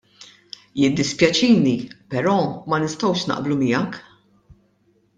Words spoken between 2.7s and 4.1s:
ma nistgħux naqblu miegħek.